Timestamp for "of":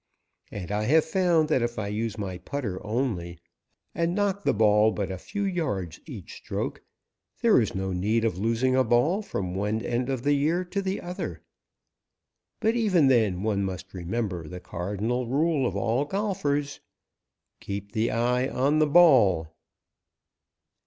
8.25-8.39, 10.09-10.23, 15.67-15.75